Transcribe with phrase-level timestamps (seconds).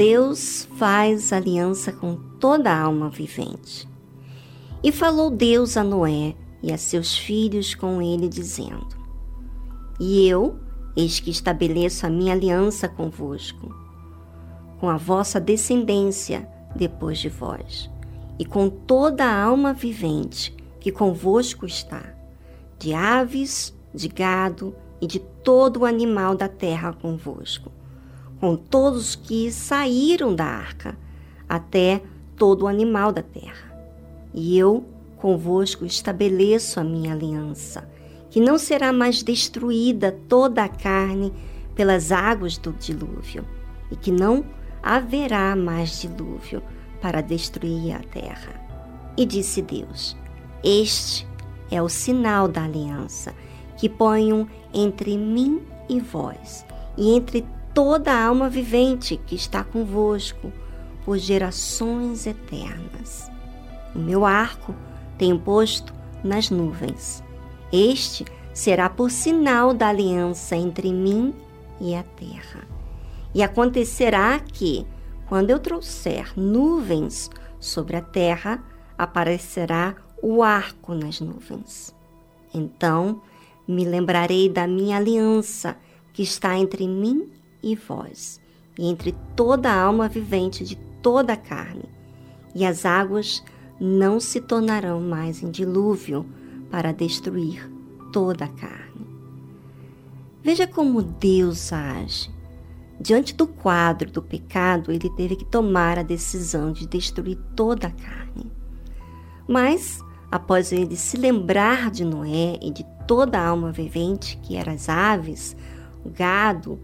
[0.00, 3.86] Deus faz aliança com toda alma vivente.
[4.82, 8.96] E falou Deus a Noé e a seus filhos com ele, dizendo:
[10.00, 10.58] E eu,
[10.96, 13.74] eis que estabeleço a minha aliança convosco,
[14.78, 17.90] com a vossa descendência depois de vós,
[18.38, 22.14] e com toda a alma vivente que convosco está,
[22.78, 27.79] de aves, de gado e de todo o animal da terra convosco
[28.40, 30.96] com todos que saíram da arca,
[31.46, 32.02] até
[32.36, 33.70] todo o animal da terra.
[34.32, 34.84] E eu
[35.18, 37.86] convosco estabeleço a minha aliança,
[38.30, 41.32] que não será mais destruída toda a carne
[41.74, 43.44] pelas águas do dilúvio,
[43.90, 44.44] e que não
[44.82, 46.62] haverá mais dilúvio
[47.02, 48.54] para destruir a terra.
[49.16, 50.16] E disse Deus:
[50.64, 51.26] Este
[51.70, 53.34] é o sinal da aliança
[53.76, 56.64] que ponho entre mim e vós,
[56.96, 60.52] e entre toda a alma vivente que está convosco
[61.04, 63.30] por gerações eternas.
[63.94, 64.74] O meu arco
[65.18, 65.92] tenho posto
[66.22, 67.22] nas nuvens.
[67.72, 71.34] Este será por sinal da aliança entre mim
[71.80, 72.66] e a terra.
[73.34, 74.86] E acontecerá que,
[75.28, 78.62] quando eu trouxer nuvens sobre a terra,
[78.98, 81.94] aparecerá o arco nas nuvens.
[82.52, 83.22] Então
[83.66, 85.76] me lembrarei da minha aliança
[86.12, 87.30] que está entre mim
[87.62, 88.40] e vós,
[88.78, 91.84] e entre toda a alma vivente de toda a carne,
[92.54, 93.42] e as águas
[93.80, 96.26] não se tornarão mais em dilúvio
[96.70, 97.70] para destruir
[98.12, 99.06] toda a carne.
[100.42, 102.30] Veja como Deus age.
[103.00, 107.90] Diante do quadro do pecado, ele teve que tomar a decisão de destruir toda a
[107.90, 108.52] carne.
[109.48, 110.00] Mas,
[110.30, 114.88] após ele se lembrar de Noé e de toda a alma vivente, que eram as
[114.88, 115.56] aves,
[116.04, 116.78] o gado,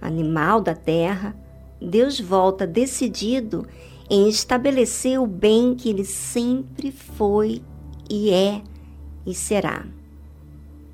[0.00, 1.36] animal da terra,
[1.80, 3.66] Deus volta decidido
[4.10, 7.62] em estabelecer o bem que ele sempre foi
[8.08, 8.62] e é
[9.26, 9.84] e será.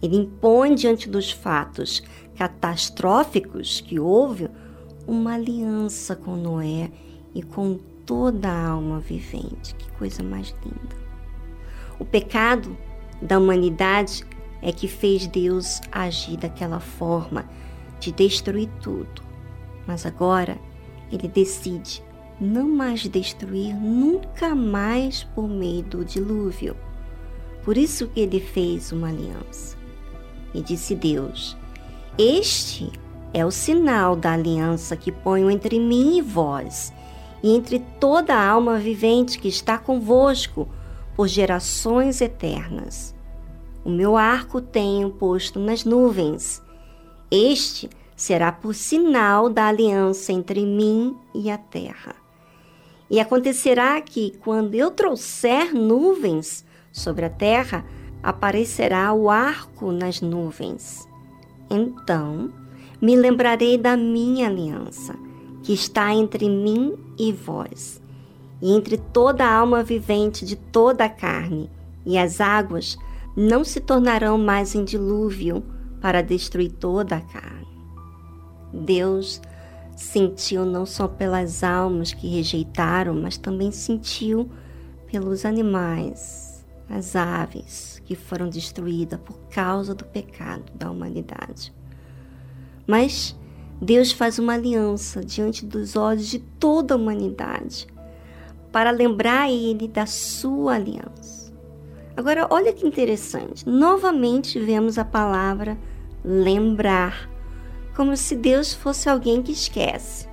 [0.03, 2.03] Ele impõe diante dos fatos
[2.37, 4.51] catastróficos que houve
[5.07, 6.91] uma aliança com Noé
[7.35, 9.75] e com toda a alma vivente.
[9.77, 10.97] Que coisa mais linda.
[11.99, 12.77] O pecado
[13.23, 14.25] da humanidade
[14.61, 17.49] é que fez Deus agir daquela forma
[18.05, 19.23] de destruir tudo.
[19.87, 20.59] Mas agora
[21.11, 22.03] ele decide
[22.41, 26.77] não mais destruir nunca mais por meio do dilúvio.
[27.65, 29.77] Por isso que ele fez uma aliança.
[30.53, 31.56] E disse Deus:
[32.19, 32.93] Este
[33.33, 36.93] é o sinal da aliança que ponho entre mim e vós,
[37.43, 40.69] e entre toda a alma vivente que está convosco
[41.17, 43.15] por gerações eternas.
[43.85, 46.63] O meu arco tenho posto nas nuvens
[47.31, 52.15] este será por sinal da aliança entre mim e a terra.
[53.11, 57.85] E acontecerá que, quando eu trouxer nuvens sobre a terra,
[58.23, 61.06] aparecerá o arco nas nuvens.
[61.71, 62.50] Então
[63.00, 65.15] me lembrarei da minha aliança,
[65.62, 68.00] que está entre mim e vós,
[68.62, 71.71] e entre toda a alma vivente de toda a carne,
[72.06, 72.97] e as águas
[73.37, 75.62] não se tornarão mais em dilúvio
[76.05, 77.67] para destruir toda a carne.
[78.71, 79.41] Deus
[79.97, 84.51] sentiu não só pelas almas que rejeitaram, mas também sentiu
[85.11, 91.73] pelos animais, as aves que foram destruídas por causa do pecado da humanidade.
[92.87, 93.35] Mas
[93.81, 97.87] Deus faz uma aliança diante dos olhos de toda a humanidade
[98.71, 101.50] para lembrar ele da sua aliança.
[102.15, 103.67] Agora, olha que interessante.
[103.67, 105.79] Novamente vemos a palavra
[106.25, 107.29] lembrar,
[107.94, 110.26] como se Deus fosse alguém que esquece.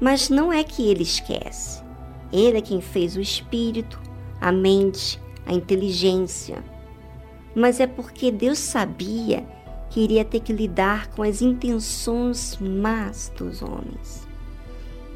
[0.00, 1.82] Mas não é que ele esquece.
[2.32, 4.00] Ele é quem fez o espírito,
[4.40, 6.62] a mente, a inteligência.
[7.54, 9.46] Mas é porque Deus sabia
[9.90, 14.26] que iria ter que lidar com as intenções más dos homens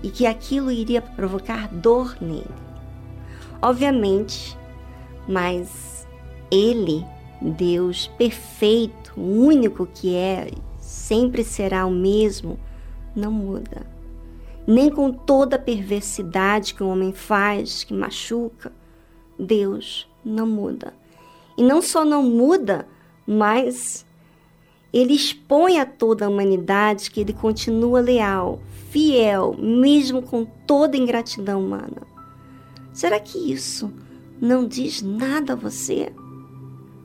[0.03, 2.47] e que aquilo iria provocar dor nele.
[3.61, 4.57] Obviamente,
[5.27, 6.07] mas
[6.51, 7.05] ele,
[7.41, 12.59] Deus perfeito, único que é, sempre será o mesmo,
[13.15, 13.87] não muda.
[14.67, 18.73] Nem com toda a perversidade que o homem faz, que machuca,
[19.39, 20.95] Deus não muda.
[21.57, 22.87] E não só não muda,
[23.27, 24.07] mas
[24.93, 28.61] ele expõe a toda a humanidade que ele continua leal,
[28.91, 32.03] fiel, mesmo com toda ingratidão humana.
[32.93, 33.93] Será que isso
[34.41, 36.13] não diz nada a você?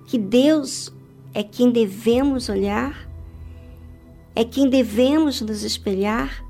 [0.05, 0.93] Que Deus
[1.33, 3.09] é quem devemos olhar?
[4.35, 6.43] É quem devemos nos espelhar?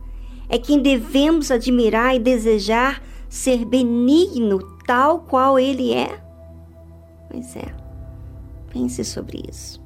[0.49, 6.21] É quem devemos admirar e desejar ser benigno tal qual Ele é?
[7.29, 7.73] Pois é,
[8.71, 9.82] pense sobre isso.